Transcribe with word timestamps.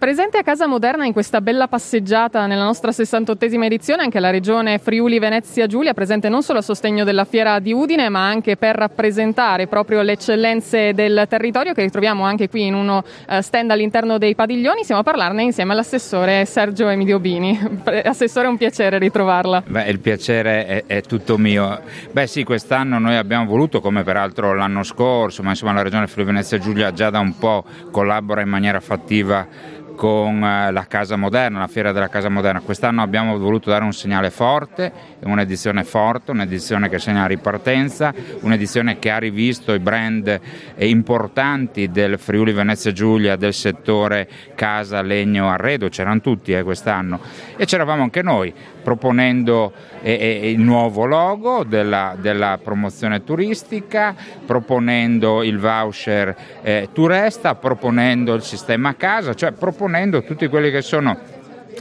Presente 0.00 0.38
a 0.38 0.42
Casa 0.42 0.66
Moderna 0.66 1.04
in 1.04 1.12
questa 1.12 1.42
bella 1.42 1.68
passeggiata 1.68 2.46
nella 2.46 2.64
nostra 2.64 2.90
68esima 2.90 3.64
edizione 3.64 4.02
anche 4.02 4.18
la 4.18 4.30
regione 4.30 4.78
Friuli 4.78 5.18
Venezia 5.18 5.66
Giulia, 5.66 5.92
presente 5.92 6.30
non 6.30 6.42
solo 6.42 6.60
a 6.60 6.62
sostegno 6.62 7.04
della 7.04 7.26
fiera 7.26 7.58
di 7.58 7.74
Udine, 7.74 8.08
ma 8.08 8.26
anche 8.26 8.56
per 8.56 8.76
rappresentare 8.76 9.66
proprio 9.66 10.00
le 10.00 10.12
eccellenze 10.12 10.94
del 10.94 11.26
territorio 11.28 11.74
che 11.74 11.82
ritroviamo 11.82 12.24
anche 12.24 12.48
qui 12.48 12.64
in 12.64 12.76
uno 12.76 13.04
eh, 13.28 13.42
stand 13.42 13.72
all'interno 13.72 14.16
dei 14.16 14.34
padiglioni. 14.34 14.84
Siamo 14.84 15.02
a 15.02 15.04
parlarne 15.04 15.42
insieme 15.42 15.72
all'assessore 15.72 16.46
Sergio 16.46 16.88
Emidio 16.88 17.18
Bini. 17.18 17.60
Assessore, 18.02 18.46
è 18.46 18.48
un 18.48 18.56
piacere 18.56 18.96
ritrovarla. 18.96 19.64
Beh, 19.66 19.84
il 19.84 20.00
piacere 20.00 20.64
è, 20.64 20.84
è, 20.86 21.00
tutto 21.02 21.36
mio. 21.36 21.78
Beh 22.10 22.26
sì, 22.26 22.42
quest'anno 22.42 22.98
noi 22.98 23.16
abbiamo 23.16 23.44
voluto, 23.44 23.82
come 23.82 24.02
peraltro 24.02 24.54
l'anno 24.54 24.82
scorso, 24.82 25.42
ma 25.42 25.50
insomma 25.50 25.74
la 25.74 25.82
regione 25.82 26.06
Friuli 26.06 26.30
Venezia 26.30 26.56
Giulia 26.56 26.90
già 26.90 27.10
da 27.10 27.18
un 27.18 27.36
po' 27.36 27.64
collabora 27.90 28.40
in 28.40 28.48
maniera 28.48 28.80
fattiva 28.80 29.78
con 30.00 30.42
eh, 30.42 30.72
la 30.72 30.86
Casa 30.86 31.16
Moderna, 31.16 31.58
la 31.58 31.66
Fiera 31.66 31.92
della 31.92 32.08
Casa 32.08 32.30
Moderna. 32.30 32.60
Quest'anno 32.60 33.02
abbiamo 33.02 33.36
voluto 33.36 33.68
dare 33.68 33.84
un 33.84 33.92
segnale 33.92 34.30
forte, 34.30 34.90
un'edizione 35.24 35.84
forte, 35.84 36.30
un'edizione 36.30 36.88
che 36.88 36.98
segna 36.98 37.20
la 37.20 37.26
ripartenza, 37.26 38.10
un'edizione 38.40 38.98
che 38.98 39.10
ha 39.10 39.18
rivisto 39.18 39.74
i 39.74 39.78
brand 39.78 40.40
importanti 40.78 41.90
del 41.90 42.18
Friuli 42.18 42.52
Venezia 42.52 42.92
Giulia, 42.92 43.36
del 43.36 43.52
settore 43.52 44.26
casa, 44.54 45.02
legno, 45.02 45.50
arredo, 45.50 45.90
c'erano 45.90 46.22
tutti 46.22 46.52
eh, 46.52 46.62
quest'anno 46.62 47.20
e 47.58 47.66
c'eravamo 47.66 48.02
anche 48.02 48.22
noi 48.22 48.54
proponendo 48.82 49.70
eh, 50.00 50.12
eh, 50.12 50.50
il 50.50 50.60
nuovo 50.60 51.04
logo 51.04 51.62
della, 51.64 52.16
della, 52.18 52.58
promozione 52.62 53.22
turistica, 53.22 54.14
proponendo 54.46 55.42
il 55.42 55.58
voucher 55.58 56.34
eh, 56.62 56.88
Turesta, 56.90 57.54
proponendo 57.54 58.32
il 58.32 58.42
sistema 58.42 58.96
casa, 58.96 59.34
cioè 59.34 59.52
proponendo 59.52 59.89
tutti 60.24 60.46
quelli 60.48 60.70
che 60.70 60.82
sono 60.82 61.38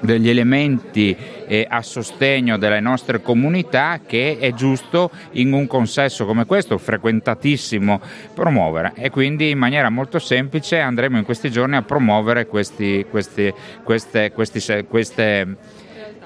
degli 0.00 0.28
elementi 0.28 1.16
eh, 1.46 1.66
a 1.68 1.82
sostegno 1.82 2.56
delle 2.56 2.80
nostre 2.80 3.20
comunità 3.20 4.00
che 4.06 4.38
è 4.40 4.52
giusto 4.52 5.10
in 5.32 5.52
un 5.52 5.66
consesso 5.66 6.24
come 6.24 6.44
questo, 6.46 6.78
frequentatissimo, 6.78 8.00
promuovere. 8.34 8.92
E 8.96 9.10
quindi 9.10 9.50
in 9.50 9.58
maniera 9.58 9.90
molto 9.90 10.18
semplice 10.18 10.78
andremo 10.78 11.18
in 11.18 11.24
questi 11.24 11.50
giorni 11.50 11.76
a 11.76 11.82
promuovere 11.82 12.46
questi, 12.46 13.06
questi, 13.08 13.52
queste, 13.82 14.32
questi, 14.32 14.84
queste 14.88 15.56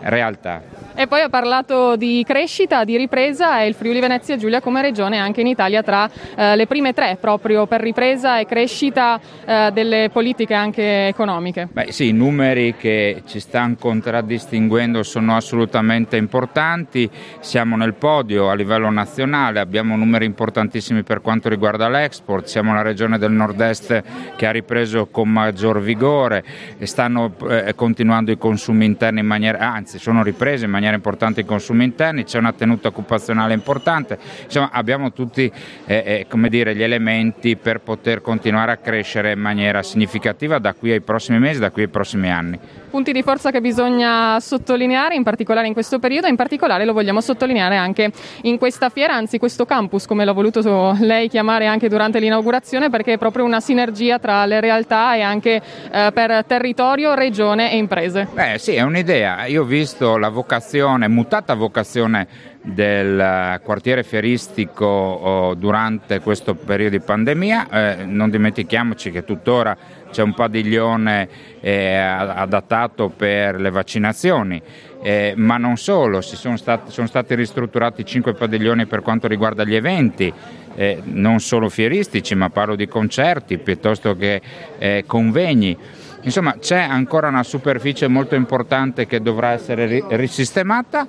realtà. 0.00 0.62
E 0.96 1.08
poi 1.08 1.22
ha 1.22 1.28
parlato 1.28 1.96
di 1.96 2.22
crescita, 2.24 2.84
di 2.84 2.96
ripresa 2.96 3.60
e 3.60 3.66
il 3.66 3.74
Friuli 3.74 3.98
Venezia 3.98 4.36
Giulia 4.36 4.60
come 4.60 4.80
regione 4.80 5.18
anche 5.18 5.40
in 5.40 5.48
Italia 5.48 5.82
tra 5.82 6.08
eh, 6.36 6.54
le 6.54 6.66
prime 6.66 6.92
tre 6.92 7.18
proprio 7.20 7.66
per 7.66 7.80
ripresa 7.80 8.38
e 8.38 8.46
crescita 8.46 9.18
eh, 9.44 9.70
delle 9.72 10.10
politiche 10.12 10.54
anche 10.54 11.08
economiche. 11.08 11.68
Beh 11.72 11.90
sì, 11.90 12.08
i 12.08 12.12
numeri 12.12 12.76
che 12.76 13.22
ci 13.26 13.40
stanno 13.40 13.74
contraddistinguendo 13.78 15.02
sono 15.02 15.34
assolutamente 15.34 16.16
importanti, 16.16 17.10
siamo 17.40 17.76
nel 17.76 17.94
podio 17.94 18.50
a 18.50 18.54
livello 18.54 18.88
nazionale, 18.90 19.58
abbiamo 19.58 19.96
numeri 19.96 20.24
importantissimi 20.26 21.02
per 21.02 21.20
quanto 21.20 21.48
riguarda 21.48 21.88
l'export, 21.88 22.46
siamo 22.46 22.72
la 22.72 22.82
regione 22.82 23.18
del 23.18 23.32
nord-est 23.32 24.02
che 24.36 24.46
ha 24.46 24.52
ripreso 24.52 25.06
con 25.06 25.28
maggior 25.28 25.80
vigore 25.80 26.44
e 26.78 26.86
stanno 26.86 27.34
eh, 27.48 27.74
continuando 27.74 28.30
i 28.30 28.38
consumi 28.38 28.84
interni 28.84 29.20
in 29.20 29.26
maniera, 29.26 29.72
anzi 29.84 29.98
sono 29.98 30.22
ripresi 30.22 30.64
in 30.64 30.70
maniera 30.70 30.94
importante 30.94 31.42
i 31.42 31.44
consumi 31.44 31.84
interni, 31.84 32.24
c'è 32.24 32.38
una 32.38 32.52
tenuta 32.52 32.88
occupazionale 32.88 33.52
importante, 33.52 34.18
insomma 34.44 34.70
abbiamo 34.72 35.12
tutti 35.12 35.52
eh, 35.84 36.26
eh, 36.26 36.48
dire, 36.48 36.74
gli 36.74 36.82
elementi 36.82 37.56
per 37.56 37.80
poter 37.80 38.22
continuare 38.22 38.72
a 38.72 38.76
crescere 38.78 39.32
in 39.32 39.40
maniera 39.40 39.82
significativa 39.82 40.58
da 40.58 40.72
qui 40.72 40.90
ai 40.90 41.02
prossimi 41.02 41.38
mesi, 41.38 41.60
da 41.60 41.70
qui 41.70 41.82
ai 41.82 41.88
prossimi 41.88 42.30
anni. 42.30 42.58
Punti 42.94 43.12
di 43.12 43.22
forza 43.22 43.50
che 43.50 43.60
bisogna 43.60 44.38
sottolineare, 44.38 45.16
in 45.16 45.24
particolare 45.24 45.66
in 45.66 45.72
questo 45.72 45.98
periodo, 45.98 46.28
in 46.28 46.36
particolare 46.36 46.84
lo 46.84 46.92
vogliamo 46.92 47.20
sottolineare 47.20 47.76
anche 47.76 48.12
in 48.42 48.56
questa 48.56 48.88
fiera, 48.88 49.14
anzi 49.14 49.38
questo 49.38 49.64
campus, 49.66 50.06
come 50.06 50.24
l'ha 50.24 50.32
voluto 50.32 50.96
lei 51.00 51.28
chiamare 51.28 51.66
anche 51.66 51.88
durante 51.88 52.20
l'inaugurazione, 52.20 52.90
perché 52.90 53.14
è 53.14 53.18
proprio 53.18 53.44
una 53.44 53.60
sinergia 53.60 54.20
tra 54.20 54.46
le 54.46 54.60
realtà 54.60 55.16
e 55.16 55.22
anche 55.22 55.60
eh, 55.90 56.10
per 56.14 56.44
territorio, 56.46 57.14
regione 57.14 57.72
e 57.72 57.76
imprese. 57.76 58.28
Beh 58.32 58.58
sì, 58.58 58.74
è 58.74 58.82
un'idea. 58.82 59.46
Io 59.46 59.62
ho 59.62 59.64
visto 59.74 60.18
la 60.18 60.28
vocazione, 60.28 61.08
mutata 61.08 61.54
vocazione 61.54 62.28
del 62.62 63.60
quartiere 63.64 64.04
fieristico 64.04 64.86
oh, 64.86 65.54
durante 65.54 66.20
questo 66.20 66.54
periodo 66.54 66.96
di 66.96 67.02
pandemia. 67.02 67.68
Eh, 67.68 68.04
non 68.04 68.30
dimentichiamoci 68.30 69.10
che 69.10 69.24
tuttora 69.24 69.76
c'è 70.12 70.22
un 70.22 70.32
padiglione 70.32 71.28
eh, 71.60 71.96
adattato 71.96 73.08
per 73.08 73.60
le 73.60 73.70
vaccinazioni, 73.70 74.62
eh, 75.02 75.34
ma 75.36 75.56
non 75.56 75.76
solo, 75.76 76.20
sono 76.20 76.56
stati, 76.56 76.92
sono 76.92 77.08
stati 77.08 77.34
ristrutturati 77.34 78.04
cinque 78.04 78.32
padiglioni 78.32 78.86
per 78.86 79.02
quanto 79.02 79.26
riguarda 79.26 79.64
gli 79.64 79.74
eventi. 79.74 80.32
Eh, 80.76 81.00
non 81.04 81.38
solo 81.38 81.68
fieristici, 81.68 82.34
ma 82.34 82.50
parlo 82.50 82.74
di 82.76 82.88
concerti 82.88 83.58
piuttosto 83.58 84.16
che 84.16 84.40
eh, 84.78 85.04
convegni. 85.06 85.76
Insomma, 86.24 86.56
c'è 86.58 86.80
ancora 86.80 87.28
una 87.28 87.42
superficie 87.42 88.08
molto 88.08 88.34
importante 88.34 89.06
che 89.06 89.20
dovrà 89.20 89.50
essere 89.50 90.02
risistemata. 90.08 91.06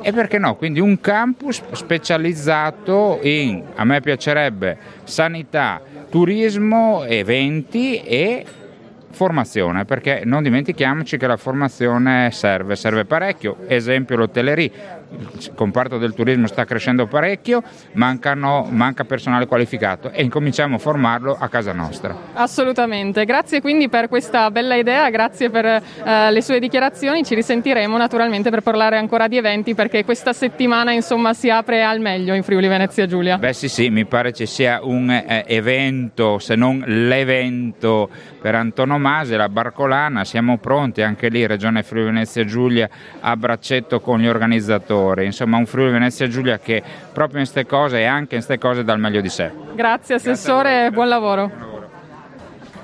E 0.00 0.12
perché 0.12 0.38
no? 0.38 0.54
Quindi 0.54 0.80
un 0.80 1.00
campus 1.00 1.60
specializzato 1.72 3.18
in, 3.22 3.64
a 3.74 3.84
me 3.84 4.00
piacerebbe, 4.00 4.76
sanità, 5.02 5.80
turismo, 6.08 7.04
eventi 7.04 8.00
e 8.02 8.44
formazione, 9.10 9.84
perché 9.84 10.22
non 10.24 10.42
dimentichiamoci 10.44 11.16
che 11.16 11.26
la 11.26 11.36
formazione 11.36 12.30
serve, 12.30 12.76
serve 12.76 13.06
parecchio, 13.06 13.56
esempio 13.66 14.16
l'hotelleria, 14.16 14.70
il 15.10 15.52
comparto 15.54 15.98
del 15.98 16.14
turismo 16.14 16.46
sta 16.46 16.64
crescendo 16.64 17.06
parecchio, 17.06 17.62
mancano, 17.92 18.66
manca 18.70 19.04
personale 19.04 19.46
qualificato 19.46 20.10
e 20.10 20.22
incominciamo 20.22 20.76
a 20.76 20.78
formarlo 20.78 21.36
a 21.38 21.48
casa 21.48 21.72
nostra. 21.72 22.14
Assolutamente, 22.34 23.24
grazie 23.24 23.60
quindi 23.60 23.88
per 23.88 24.08
questa 24.08 24.50
bella 24.50 24.74
idea, 24.74 25.08
grazie 25.10 25.50
per 25.50 25.64
eh, 25.64 26.30
le 26.30 26.42
sue 26.42 26.58
dichiarazioni, 26.58 27.24
ci 27.24 27.34
risentiremo 27.34 27.96
naturalmente 27.96 28.50
per 28.50 28.62
parlare 28.62 28.98
ancora 28.98 29.28
di 29.28 29.36
eventi 29.36 29.74
perché 29.74 30.04
questa 30.04 30.32
settimana 30.32 30.92
insomma 30.92 31.32
si 31.32 31.50
apre 31.50 31.82
al 31.82 32.00
meglio 32.00 32.34
in 32.34 32.42
Friuli 32.42 32.68
Venezia 32.68 33.06
Giulia. 33.06 33.38
Beh 33.38 33.52
sì 33.52 33.68
sì, 33.68 33.88
mi 33.90 34.04
pare 34.04 34.32
ci 34.32 34.46
sia 34.46 34.80
un 34.82 35.10
eh, 35.10 35.44
evento, 35.46 36.38
se 36.38 36.54
non 36.54 36.82
l'evento 36.86 38.08
per 38.40 38.54
antonomasia, 38.54 39.36
la 39.36 39.48
Barcolana, 39.48 40.24
siamo 40.24 40.58
pronti 40.58 41.02
anche 41.02 41.28
lì, 41.28 41.46
Regione 41.46 41.82
Friuli 41.82 42.06
Venezia 42.06 42.44
Giulia, 42.44 42.88
a 43.20 43.36
braccetto 43.36 44.00
con 44.00 44.20
gli 44.20 44.26
organizzatori 44.26 44.96
giocatore, 44.98 45.24
insomma 45.24 45.56
un 45.56 45.66
Friuli 45.66 45.92
Venezia 45.92 46.26
Giulia 46.28 46.58
che 46.58 46.82
proprio 47.12 47.40
in 47.40 47.48
queste 47.48 47.66
cose 47.66 48.00
e 48.00 48.04
anche 48.04 48.34
in 48.34 48.42
queste 48.42 48.58
cose 48.58 48.84
dà 48.84 48.92
il 48.92 49.00
meglio 49.00 49.20
di 49.20 49.28
sé. 49.28 49.50
Grazie 49.74 50.16
Assessore, 50.16 50.70
Grazie 50.70 50.90
buon 50.90 51.08
lavoro. 51.08 51.67